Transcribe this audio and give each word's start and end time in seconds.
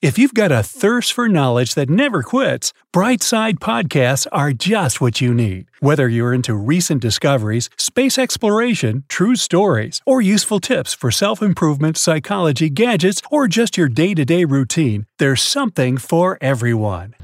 If 0.00 0.16
you've 0.16 0.32
got 0.32 0.52
a 0.52 0.62
thirst 0.62 1.12
for 1.12 1.28
knowledge 1.28 1.74
that 1.74 1.90
never 1.90 2.22
quits, 2.22 2.72
Brightside 2.94 3.54
Podcasts 3.54 4.28
are 4.30 4.52
just 4.52 5.00
what 5.00 5.20
you 5.20 5.34
need. 5.34 5.66
Whether 5.80 6.08
you're 6.08 6.32
into 6.32 6.54
recent 6.54 7.02
discoveries, 7.02 7.68
space 7.76 8.16
exploration, 8.16 9.02
true 9.08 9.34
stories, 9.34 10.00
or 10.06 10.20
useful 10.20 10.60
tips 10.60 10.94
for 10.94 11.10
self 11.10 11.42
improvement, 11.42 11.96
psychology, 11.96 12.70
gadgets, 12.70 13.20
or 13.28 13.48
just 13.48 13.76
your 13.76 13.88
day 13.88 14.14
to 14.14 14.24
day 14.24 14.44
routine, 14.44 15.06
there's 15.18 15.42
something 15.42 15.98
for 15.98 16.38
everyone. 16.40 17.16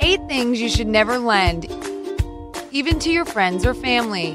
Eight 0.00 0.26
things 0.26 0.60
you 0.60 0.68
should 0.68 0.88
never 0.88 1.16
lend, 1.20 1.66
even 2.72 2.98
to 2.98 3.10
your 3.12 3.24
friends 3.24 3.64
or 3.64 3.72
family. 3.72 4.34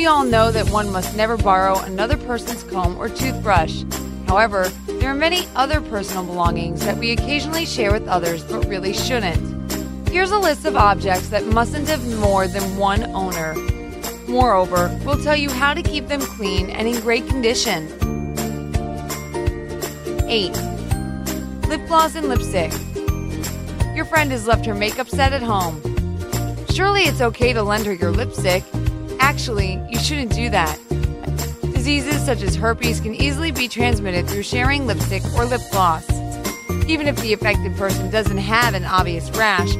We 0.00 0.06
all 0.06 0.24
know 0.24 0.50
that 0.50 0.70
one 0.70 0.90
must 0.90 1.14
never 1.14 1.36
borrow 1.36 1.78
another 1.80 2.16
person's 2.16 2.62
comb 2.62 2.96
or 2.96 3.10
toothbrush. 3.10 3.84
However, 4.26 4.66
there 4.86 5.10
are 5.10 5.14
many 5.14 5.46
other 5.54 5.82
personal 5.82 6.24
belongings 6.24 6.82
that 6.86 6.96
we 6.96 7.10
occasionally 7.10 7.66
share 7.66 7.92
with 7.92 8.08
others 8.08 8.42
but 8.42 8.66
really 8.66 8.94
shouldn't. 8.94 9.70
Here's 10.08 10.30
a 10.30 10.38
list 10.38 10.64
of 10.64 10.74
objects 10.74 11.28
that 11.28 11.44
mustn't 11.48 11.86
have 11.88 12.02
more 12.18 12.48
than 12.48 12.78
one 12.78 13.02
owner. 13.14 13.54
Moreover, 14.26 14.88
we'll 15.04 15.22
tell 15.22 15.36
you 15.36 15.50
how 15.50 15.74
to 15.74 15.82
keep 15.82 16.08
them 16.08 16.22
clean 16.22 16.70
and 16.70 16.88
in 16.88 16.98
great 17.02 17.28
condition. 17.28 17.86
8. 20.30 20.50
Lip 21.68 21.86
gloss 21.88 22.14
and 22.14 22.26
lipstick. 22.26 22.72
Your 23.94 24.06
friend 24.06 24.30
has 24.30 24.46
left 24.46 24.64
her 24.64 24.74
makeup 24.74 25.10
set 25.10 25.34
at 25.34 25.42
home. 25.42 25.78
Surely 26.70 27.02
it's 27.02 27.20
okay 27.20 27.52
to 27.52 27.62
lend 27.62 27.84
her 27.84 27.92
your 27.92 28.12
lipstick. 28.12 28.64
Actually, 29.30 29.80
you 29.88 29.96
shouldn't 30.00 30.32
do 30.32 30.50
that. 30.50 30.76
Diseases 31.72 32.20
such 32.20 32.42
as 32.42 32.56
herpes 32.56 32.98
can 32.98 33.14
easily 33.14 33.52
be 33.52 33.68
transmitted 33.68 34.28
through 34.28 34.42
sharing 34.42 34.88
lipstick 34.88 35.22
or 35.36 35.44
lip 35.44 35.60
gloss. 35.70 36.04
Even 36.88 37.06
if 37.06 37.16
the 37.20 37.32
affected 37.32 37.76
person 37.76 38.10
doesn't 38.10 38.38
have 38.38 38.74
an 38.74 38.84
obvious 38.84 39.30
rash, 39.30 39.72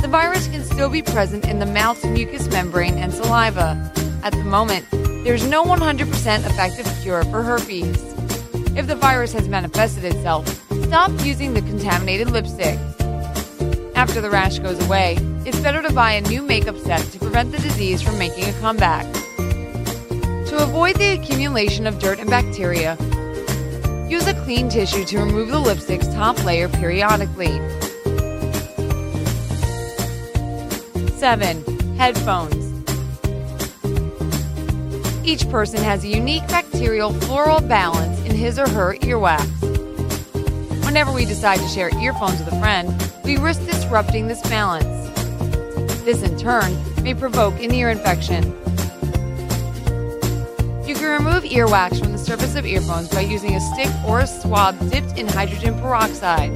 the 0.00 0.06
virus 0.08 0.46
can 0.46 0.62
still 0.62 0.88
be 0.88 1.02
present 1.02 1.46
in 1.46 1.58
the 1.58 1.66
mouth's 1.66 2.04
mucous 2.04 2.46
membrane 2.46 2.96
and 2.96 3.12
saliva. 3.12 3.92
At 4.22 4.32
the 4.32 4.44
moment, 4.44 4.86
there's 5.24 5.44
no 5.44 5.64
100% 5.64 6.46
effective 6.46 6.86
cure 7.02 7.24
for 7.24 7.42
herpes. 7.42 8.00
If 8.76 8.86
the 8.86 8.94
virus 8.94 9.32
has 9.32 9.48
manifested 9.48 10.04
itself, 10.04 10.46
stop 10.84 11.10
using 11.24 11.54
the 11.54 11.62
contaminated 11.62 12.30
lipstick. 12.30 12.78
After 14.08 14.20
the 14.20 14.30
rash 14.30 14.60
goes 14.60 14.78
away, 14.86 15.16
it's 15.44 15.58
better 15.58 15.82
to 15.82 15.92
buy 15.92 16.12
a 16.12 16.20
new 16.20 16.40
makeup 16.40 16.78
set 16.78 17.00
to 17.10 17.18
prevent 17.18 17.50
the 17.50 17.58
disease 17.58 18.00
from 18.00 18.16
making 18.16 18.44
a 18.44 18.52
comeback. 18.60 19.04
To 20.46 20.58
avoid 20.62 20.94
the 20.94 21.18
accumulation 21.20 21.88
of 21.88 21.98
dirt 21.98 22.20
and 22.20 22.30
bacteria, 22.30 22.96
use 24.08 24.28
a 24.28 24.34
clean 24.44 24.68
tissue 24.68 25.04
to 25.06 25.18
remove 25.18 25.48
the 25.48 25.58
lipstick's 25.58 26.06
top 26.14 26.42
layer 26.44 26.68
periodically. 26.68 27.58
7. 31.18 31.96
Headphones. 31.96 32.64
Each 35.26 35.50
person 35.50 35.82
has 35.82 36.04
a 36.04 36.08
unique 36.08 36.46
bacterial 36.46 37.12
floral 37.12 37.60
balance 37.60 38.20
in 38.20 38.36
his 38.36 38.56
or 38.56 38.68
her 38.68 38.94
earwax. 38.98 39.44
Whenever 40.86 41.12
we 41.12 41.24
decide 41.24 41.58
to 41.58 41.66
share 41.66 41.90
earphones 41.98 42.38
with 42.38 42.54
a 42.54 42.60
friend, 42.60 43.05
we 43.26 43.36
risk 43.36 43.66
disrupting 43.66 44.28
this 44.28 44.40
balance. 44.42 44.84
This, 46.04 46.22
in 46.22 46.38
turn, 46.38 46.76
may 47.02 47.12
provoke 47.12 47.60
an 47.60 47.74
ear 47.74 47.90
infection. 47.90 48.44
You 50.86 50.94
can 50.94 51.24
remove 51.24 51.42
earwax 51.42 51.98
from 51.98 52.12
the 52.12 52.18
surface 52.18 52.54
of 52.54 52.64
earphones 52.64 53.08
by 53.08 53.22
using 53.22 53.56
a 53.56 53.60
stick 53.60 53.90
or 54.06 54.20
a 54.20 54.26
swab 54.28 54.78
dipped 54.90 55.18
in 55.18 55.26
hydrogen 55.26 55.76
peroxide. 55.80 56.52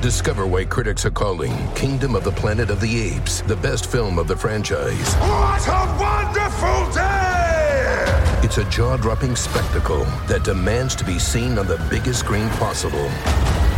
Discover 0.00 0.46
why 0.46 0.64
critics 0.64 1.04
are 1.04 1.10
calling 1.10 1.52
Kingdom 1.74 2.14
of 2.14 2.24
the 2.24 2.32
Planet 2.32 2.70
of 2.70 2.80
the 2.80 2.98
Apes 2.98 3.42
the 3.42 3.56
best 3.56 3.90
film 3.90 4.18
of 4.18 4.28
the 4.28 4.36
franchise. 4.36 5.14
What 5.16 5.68
a 5.68 5.96
wonderful 6.00 6.94
day! 6.94 8.40
It's 8.42 8.56
a 8.56 8.64
jaw 8.70 8.96
dropping 8.96 9.36
spectacle 9.36 10.04
that 10.26 10.42
demands 10.42 10.94
to 10.96 11.04
be 11.04 11.18
seen 11.18 11.58
on 11.58 11.66
the 11.66 11.84
biggest 11.90 12.20
screen 12.20 12.48
possible. 12.50 13.10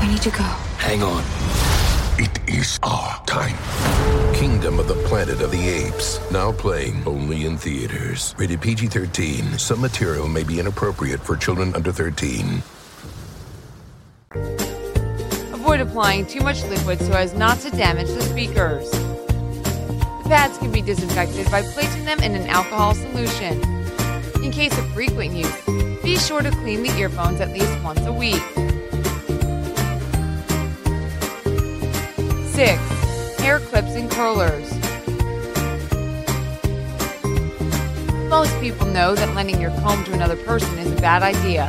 I 0.01 0.07
need 0.07 0.23
to 0.23 0.31
go. 0.31 0.45
Hang 0.79 1.03
on. 1.03 1.25
It 2.21 2.39
is 2.49 2.79
our 2.83 3.25
time. 3.27 3.57
Kingdom 4.35 4.79
of 4.79 4.89
the 4.89 4.95
Planet 5.07 5.41
of 5.41 5.51
the 5.51 5.69
Apes. 5.69 6.21
Now 6.31 6.53
playing 6.53 7.03
only 7.07 7.47
in 7.47 7.57
theaters. 7.57 8.35
Rated 8.39 8.61
PG 8.61 8.89
13. 8.89 9.59
Some 9.59 9.81
material 9.81 10.29
may 10.29 10.45
be 10.45 10.61
inappropriate 10.61 11.21
for 11.21 11.37
children 11.37 11.75
under 11.75 11.93
13. 11.93 12.63
Avoid 15.53 15.81
applying 15.81 16.27
too 16.27 16.41
much 16.41 16.63
liquid 16.65 17.01
so 17.01 17.13
as 17.13 17.35
not 17.35 17.59
to 17.61 17.71
damage 17.71 18.09
the 18.09 18.23
speakers. 18.23 18.91
The 18.91 20.25
pads 20.29 20.59
can 20.59 20.71
be 20.71 20.83
disinfected 20.83 21.51
by 21.51 21.63
placing 21.63 22.05
them 22.05 22.21
in 22.21 22.35
an 22.35 22.49
alcohol 22.49 22.95
solution. 22.95 23.61
In 24.45 24.53
case 24.53 24.77
of 24.79 24.87
frequent 24.93 25.35
use, 25.35 26.03
be 26.03 26.17
sure 26.17 26.43
to 26.43 26.51
clean 26.51 26.83
the 26.83 26.97
earphones 26.99 27.41
at 27.41 27.51
least 27.51 27.83
once 27.83 28.01
a 28.07 28.13
week. 28.13 28.43
6. 32.59 33.39
Hair 33.39 33.61
clips 33.61 33.95
and 33.95 34.11
curlers. 34.11 34.69
Most 38.29 38.61
people 38.61 38.85
know 38.89 39.15
that 39.15 39.33
lending 39.37 39.61
your 39.61 39.71
comb 39.79 40.03
to 40.07 40.13
another 40.13 40.35
person 40.39 40.77
is 40.77 40.91
a 40.91 41.01
bad 41.01 41.23
idea. 41.23 41.69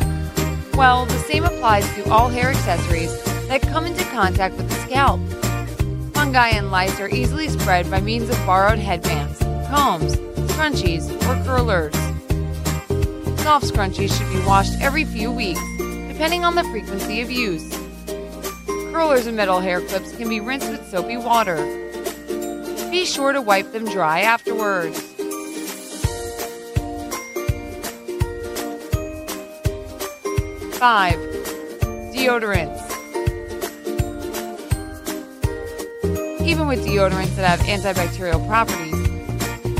Well, 0.74 1.06
the 1.06 1.20
same 1.20 1.46
applies 1.46 1.88
to 1.94 2.10
all 2.10 2.28
hair 2.28 2.50
accessories 2.50 3.12
that 3.50 3.62
come 3.62 3.86
into 3.86 4.04
contact 4.06 4.56
with 4.56 4.68
the 4.68 4.76
scalp. 4.78 5.22
Fungi 6.16 6.48
and 6.48 6.72
lice 6.72 7.00
are 7.00 7.10
easily 7.10 7.50
spread 7.50 7.92
by 7.92 8.02
means 8.02 8.28
of 8.28 8.44
borrowed 8.48 8.80
headbands, 8.80 9.38
combs, 9.70 10.16
scrunchies, 10.52 11.08
or 11.28 11.46
curlers. 11.46 11.94
Soft 13.44 13.68
scrunchies 13.68 14.18
should 14.18 14.34
be 14.34 14.44
washed 14.44 14.74
every 14.82 15.06
few 15.06 15.32
weeks, 15.32 15.62
depending 15.78 16.44
on 16.44 16.56
the 16.56 16.64
frequency 16.64 17.22
of 17.22 17.30
use. 17.30 17.79
Curlers 18.92 19.28
and 19.28 19.38
metal 19.38 19.60
hair 19.60 19.82
clips 19.82 20.16
can 20.16 20.28
be 20.30 20.40
rinsed 20.40 20.70
with 20.70 20.88
soapy 20.90 21.16
water. 21.16 21.58
Be 22.90 23.06
sure 23.06 23.32
to 23.32 23.42
wipe 23.42 23.72
them 23.72 23.86
dry 23.86 24.22
afterwards. 24.22 25.00
Five, 30.80 31.18
deodorants. 32.14 32.80
Even 36.42 36.68
with 36.68 36.84
deodorants 36.86 37.36
that 37.36 37.46
have 37.46 37.60
antibacterial 37.68 38.46
properties, 38.48 38.92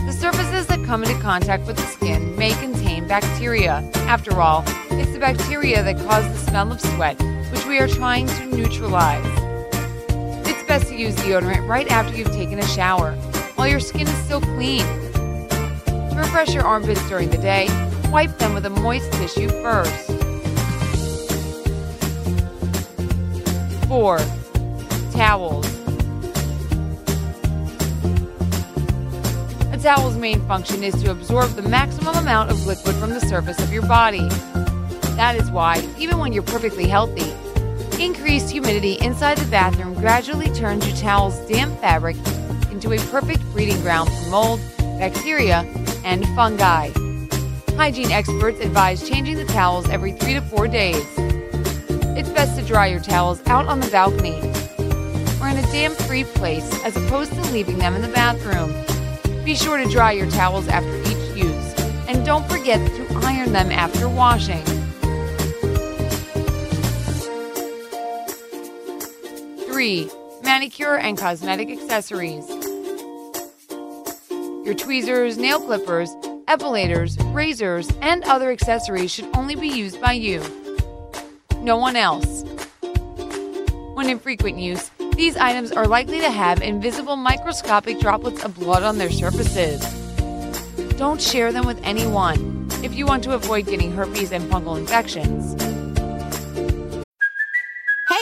the 0.06 0.14
surfaces 0.14 0.68
that 0.68 0.84
come 0.86 1.04
into 1.04 1.20
contact 1.20 1.66
with 1.66 1.78
the 1.78 1.86
skin 1.88 2.36
may 2.36 2.52
contain 2.60 3.08
bacteria. 3.08 3.90
After 4.08 4.40
all, 4.40 4.64
it's 4.92 5.12
the 5.14 5.20
bacteria 5.20 5.82
that 5.84 5.98
cause 6.08 6.28
the 6.28 6.38
smell 6.50 6.72
of 6.72 6.80
sweat, 6.80 7.20
we 7.70 7.78
are 7.78 7.88
trying 7.88 8.26
to 8.26 8.46
neutralize. 8.48 9.24
It's 10.48 10.64
best 10.64 10.88
to 10.88 10.96
use 10.96 11.16
deodorant 11.18 11.68
right 11.68 11.88
after 11.92 12.18
you've 12.18 12.32
taken 12.32 12.58
a 12.58 12.66
shower, 12.66 13.12
while 13.54 13.68
your 13.68 13.80
skin 13.80 14.08
is 14.08 14.18
still 14.24 14.42
clean. 14.42 14.84
To 15.86 16.16
refresh 16.18 16.52
your 16.52 16.64
armpits 16.64 17.08
during 17.08 17.30
the 17.30 17.38
day, 17.38 17.68
wipe 18.10 18.36
them 18.40 18.56
with 18.56 18.66
a 18.66 18.72
moist 18.72 19.14
tissue 19.14 19.50
first. 19.62 20.08
4. 23.88 24.18
Towels. 25.12 25.68
A 29.72 29.78
towel's 29.78 30.18
main 30.18 30.42
function 30.48 30.84
is 30.84 31.00
to 31.04 31.12
absorb 31.12 31.52
the 31.52 31.62
maximum 31.62 32.16
amount 32.16 32.50
of 32.50 32.66
liquid 32.66 32.96
from 32.96 33.12
the 33.12 33.22
surface 33.22 33.60
of 33.60 33.72
your 33.72 33.84
body. 33.84 34.28
That 35.20 35.36
is 35.36 35.52
why, 35.52 35.88
even 36.00 36.18
when 36.18 36.34
you're 36.34 36.42
perfectly 36.42 36.88
healthy, 36.88 37.32
increased 38.00 38.50
humidity 38.50 38.94
inside 39.02 39.38
the 39.38 39.50
bathroom 39.52 39.94
gradually 39.94 40.50
turns 40.52 40.88
your 40.88 40.96
towel's 40.96 41.38
damp 41.48 41.78
fabric 41.82 42.16
into 42.72 42.94
a 42.94 42.98
perfect 43.12 43.44
breeding 43.52 43.80
ground 43.82 44.10
for 44.10 44.30
mold, 44.30 44.62
bacteria, 44.78 45.60
and 46.06 46.26
fungi. 46.36 46.90
Hygiene 47.76 48.12
experts 48.12 48.60
advise 48.62 49.08
changing 49.08 49.36
the 49.36 49.46
towels 49.46 49.90
every 49.90 50.14
three 50.14 50.34
to 50.34 50.42
four 50.42 50.68
days. 50.68 51.06
It's 52.18 52.30
best 52.30 52.58
to 52.58 52.66
dry 52.66 52.88
your 52.88 53.02
towels 53.02 53.42
out 53.48 53.68
on 53.68 53.82
the 53.82 53.88
balcony 53.88 54.40
or 55.42 55.50
in 55.50 55.58
a 55.58 55.72
damp 55.72 55.96
free 55.96 56.24
place 56.24 56.84
as 56.86 56.96
opposed 56.96 57.34
to 57.34 57.42
leaving 57.52 57.78
them 57.80 57.96
in 57.96 58.02
the 58.02 58.08
bathroom. 58.10 58.74
Be 59.44 59.56
sure 59.56 59.78
to 59.78 59.90
dry 59.90 60.14
your 60.14 60.30
towels 60.30 60.68
after 60.68 60.96
each 61.02 61.38
use 61.38 61.74
and 62.08 62.26
don't 62.26 62.48
forget 62.50 62.80
to 62.96 63.20
iron 63.26 63.52
them 63.52 63.72
after 63.72 64.08
washing. 64.08 64.64
3. 69.80 70.12
Manicure 70.44 70.98
and 70.98 71.18
cosmetic 71.18 71.70
accessories. 71.70 72.46
Your 74.66 74.74
tweezers, 74.74 75.38
nail 75.38 75.62
clippers, 75.62 76.10
epilators, 76.50 77.16
razors, 77.34 77.90
and 78.02 78.26
other 78.26 78.52
accessories 78.52 79.10
should 79.10 79.30
only 79.38 79.56
be 79.56 79.70
used 79.70 80.02
by 80.02 80.12
you. 80.12 80.44
No 81.60 81.78
one 81.78 81.96
else. 81.96 82.44
When 83.94 84.10
in 84.10 84.20
frequent 84.20 84.58
use, 84.58 84.92
these 85.16 85.38
items 85.38 85.72
are 85.72 85.88
likely 85.88 86.20
to 86.20 86.30
have 86.30 86.62
invisible 86.62 87.16
microscopic 87.16 88.02
droplets 88.02 88.44
of 88.44 88.56
blood 88.56 88.84
on 88.84 88.98
their 88.98 89.10
surfaces. 89.10 89.80
Don't 90.98 91.22
share 91.22 91.54
them 91.54 91.66
with 91.66 91.80
anyone 91.84 92.68
if 92.84 92.94
you 92.96 93.06
want 93.06 93.24
to 93.24 93.34
avoid 93.34 93.68
getting 93.68 93.94
herpes 93.94 94.34
and 94.34 94.44
fungal 94.52 94.78
infections. 94.78 95.69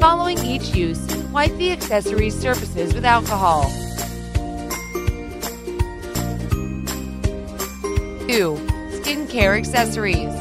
Following 0.00 0.38
each 0.44 0.74
use, 0.74 1.00
wipe 1.32 1.56
the 1.56 1.72
accessories 1.72 2.38
surfaces 2.38 2.94
with 2.94 3.04
alcohol. 3.04 3.64
2. 8.28 8.54
Skincare 9.02 9.58
accessories. 9.58 10.32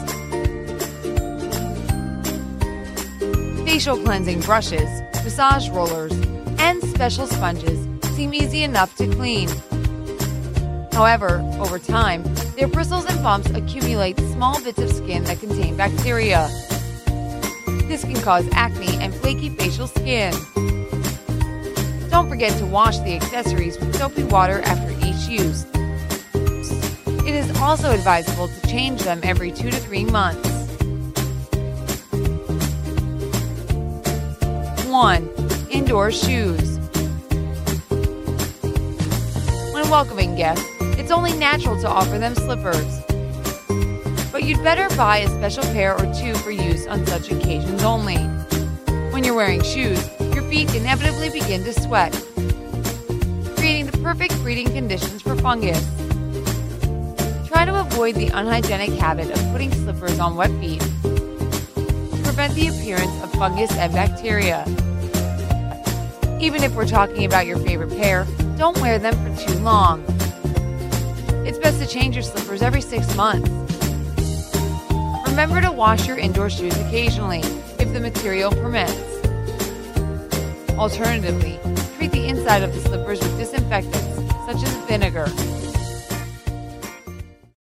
Facial 3.66 3.98
cleansing 3.98 4.42
brushes, 4.42 4.90
massage 5.24 5.70
rollers, 5.70 6.14
and 6.60 6.82
special 6.84 7.28
sponges 7.28 7.88
seem 8.16 8.34
easy 8.34 8.64
enough 8.64 8.96
to 8.96 9.08
clean. 9.08 9.50
However, 10.92 11.40
over 11.60 11.80
time, 11.80 12.24
their 12.56 12.68
bristles 12.68 13.06
and 13.06 13.22
bumps 13.24 13.50
accumulate 13.50 14.18
small 14.20 14.62
bits 14.62 14.80
of 14.80 14.92
skin 14.92 15.24
that 15.26 15.40
contain 15.40 15.76
bacteria. 15.76 16.50
This 17.88 18.04
can 18.04 18.16
cause 18.22 18.48
acne 18.54 18.96
and 19.02 19.14
flaky 19.14 19.50
facial 19.50 19.88
skin. 19.88 20.34
Don't 22.10 22.30
forget 22.30 22.58
to 22.60 22.66
wash 22.66 22.98
the 23.00 23.16
accessories 23.16 23.80
with 23.80 23.96
soapy 23.96 24.24
water 24.24 24.62
after 24.66 24.92
each 25.06 25.28
use. 25.28 25.66
It 27.26 27.36
is 27.36 27.50
also 27.60 27.92
advisable 27.92 28.48
to 28.48 28.68
change 28.68 29.02
them 29.04 29.20
every 29.24 29.52
two 29.52 29.70
to 29.70 29.78
three 29.78 30.06
months. 30.06 30.50
1. 34.88 35.30
Indoor 35.70 36.12
shoes. 36.12 36.80
When 39.74 39.90
welcoming 39.90 40.36
guests, 40.36 40.66
it's 41.00 41.12
only 41.12 41.34
natural 41.34 41.80
to 41.82 41.88
offer 41.88 42.18
them 42.18 42.36
slippers 42.36 43.01
but 44.42 44.48
you'd 44.48 44.64
better 44.64 44.90
buy 44.98 45.18
a 45.18 45.30
special 45.30 45.62
pair 45.72 45.94
or 45.94 46.12
two 46.16 46.34
for 46.34 46.50
use 46.50 46.88
on 46.88 47.06
such 47.06 47.32
occasions 47.32 47.84
only. 47.84 48.18
When 49.12 49.24
you're 49.24 49.36
wearing 49.36 49.62
shoes, 49.62 50.10
your 50.34 50.42
feet 50.50 50.74
inevitably 50.74 51.30
begin 51.30 51.64
to 51.64 51.72
sweat, 51.72 52.12
creating 53.56 53.86
the 53.86 54.00
perfect 54.02 54.34
breeding 54.42 54.66
conditions 54.74 55.22
for 55.22 55.36
fungus. 55.36 55.86
Try 57.48 57.66
to 57.66 57.82
avoid 57.82 58.16
the 58.16 58.30
unhygienic 58.34 58.90
habit 58.94 59.30
of 59.30 59.52
putting 59.52 59.72
slippers 59.74 60.18
on 60.18 60.36
wet 60.36 60.50
feet 60.60 60.82
to 61.04 62.22
prevent 62.24 62.56
the 62.56 62.70
appearance 62.70 63.22
of 63.22 63.32
fungus 63.34 63.72
and 63.74 63.94
bacteria. 63.94 64.66
Even 66.40 66.64
if 66.64 66.74
we're 66.74 66.88
talking 66.88 67.26
about 67.26 67.46
your 67.46 67.60
favorite 67.60 67.92
pair, 67.92 68.26
don't 68.58 68.80
wear 68.82 68.98
them 68.98 69.14
for 69.24 69.46
too 69.46 69.54
long. 69.60 70.04
It's 71.46 71.60
best 71.60 71.80
to 71.80 71.86
change 71.86 72.16
your 72.16 72.24
slippers 72.24 72.64
every 72.64 72.82
six 72.82 73.16
months. 73.16 73.81
Remember 75.32 75.62
to 75.62 75.72
wash 75.72 76.08
your 76.08 76.18
indoor 76.18 76.50
shoes 76.50 76.78
occasionally 76.78 77.40
if 77.80 77.94
the 77.94 78.02
material 78.02 78.52
permits. 78.52 78.92
Alternatively, 80.72 81.58
treat 81.96 82.12
the 82.12 82.28
inside 82.28 82.64
of 82.64 82.74
the 82.76 82.82
slippers 82.82 83.22
with 83.22 83.38
disinfectants 83.38 83.98
such 84.46 84.62
as 84.62 84.76
vinegar 84.88 85.28